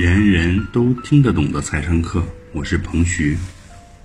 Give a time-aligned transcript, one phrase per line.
[0.00, 3.36] 人人都听得懂的财商课，我是彭徐，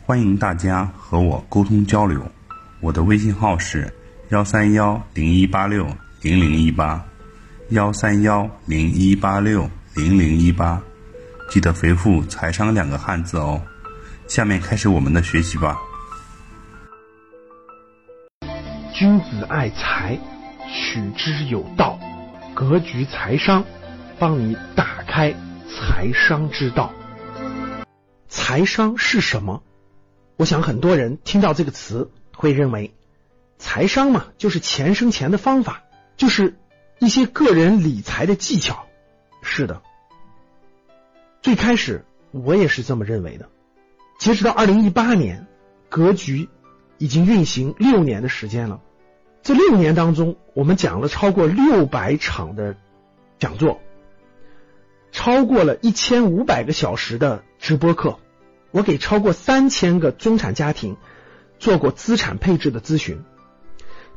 [0.08, 2.19] 欢迎大家和我沟通交流。
[2.80, 3.93] 我的微信号是
[4.29, 5.85] 幺三幺零一八六
[6.24, 7.06] 零零一八，
[7.69, 10.82] 幺三幺零一八六零零一八，
[11.52, 13.62] 记得回复“财商”两个汉字哦。
[14.28, 15.78] 下面开始我们的学习吧。
[18.96, 20.18] 君子爱财，
[20.68, 22.00] 取之有道。
[22.55, 23.64] 格局财商，
[24.18, 25.32] 帮你打开
[25.68, 26.93] 财商之道。
[28.28, 29.64] 财商是什么？
[30.38, 32.93] 我想很多人听到这个词会认为，
[33.57, 35.83] 财商嘛，就是钱生钱的方法，
[36.17, 36.55] 就是
[36.99, 38.85] 一些个人理财的技巧。
[39.41, 39.81] 是的，
[41.41, 43.49] 最开始我也是这么认为的。
[44.19, 45.45] 截止到二零一八年，
[45.89, 46.49] 格局
[46.97, 48.81] 已经运行六年的时间了。
[49.41, 52.75] 这六年当中，我们讲了超过六百场的
[53.38, 53.81] 讲座，
[55.23, 58.19] 超过了一千五百个小时的直播课。
[58.71, 60.97] 我给超过三千个中产家庭
[61.59, 63.23] 做过资产配置的咨询，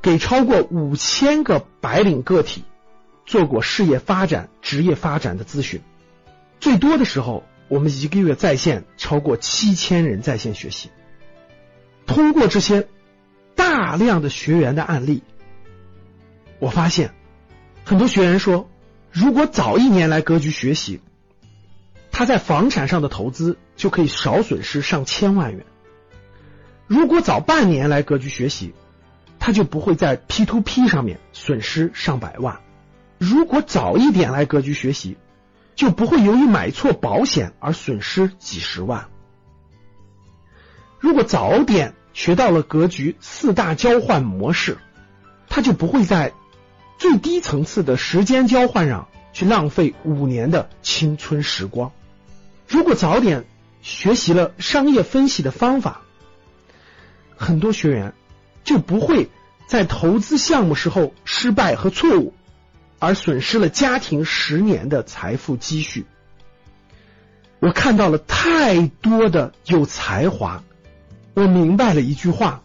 [0.03, 2.65] 给超过五千个白领个体
[3.25, 5.81] 做过事业发展、职业发展的咨询。
[6.59, 10.91] 最多的时候，我们一个月在线超过七千人在线学习。
[12.05, 12.89] 通过这些。
[13.55, 15.23] 大量的学员的案例，
[16.59, 17.15] 我发现
[17.85, 18.69] 很多学员说，
[19.19, 21.01] 如果早一年来格局学习，
[22.11, 25.65] 他在房产上的投资就可以少损失上千万元；
[26.87, 28.75] 如果早半年来格局学习，
[29.39, 32.61] 他就不会在 P to P 上面损失上百万；
[33.17, 35.17] 如果早一点来格局学习，
[35.75, 39.09] 就不会由于买错保险而损失几十万；
[41.01, 41.95] 如果早点。
[42.13, 44.79] 学到了格局四大交换模式，
[45.51, 46.33] 他就不会在
[46.99, 51.93] 最低层次的时间交换上去浪费五年的青春时光。
[52.67, 53.45] 如果早点
[53.83, 56.03] 学习了商业分析的方法，
[57.37, 58.15] 很多学员
[58.65, 59.29] 就不会
[59.69, 62.33] 在投资项目时候失败和错误，
[62.99, 66.07] 而损失了家庭十年的财富积蓄。
[67.61, 70.63] 我看到了太多的有才华。
[71.35, 72.63] 我明白了一句话：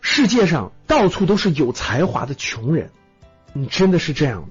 [0.00, 2.90] 世界上到处都是有才华的穷人。
[3.56, 4.48] 你真的是这样的？